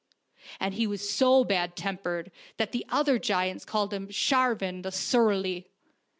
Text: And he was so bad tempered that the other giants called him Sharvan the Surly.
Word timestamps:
And 0.59 0.73
he 0.73 0.87
was 0.87 1.07
so 1.07 1.43
bad 1.43 1.75
tempered 1.75 2.31
that 2.57 2.71
the 2.71 2.87
other 2.89 3.19
giants 3.19 3.63
called 3.65 3.93
him 3.93 4.07
Sharvan 4.07 4.81
the 4.81 4.91
Surly. 4.91 5.67